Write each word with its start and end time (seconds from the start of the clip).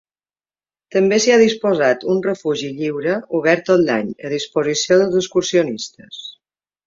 També 0.93 1.17
s'hi 1.25 1.33
ha 1.33 1.41
disposat 1.41 2.05
un 2.13 2.21
refugi 2.27 2.71
lliure, 2.79 3.19
obert 3.41 3.63
tot 3.69 3.85
l'any, 3.91 4.09
a 4.29 4.33
disposició 4.35 4.97
dels 5.03 5.19
excursionistes. 5.23 6.19